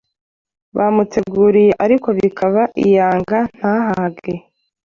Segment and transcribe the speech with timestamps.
[0.77, 4.33] bamuteguriye ariko bikaba iyanga, ntahage!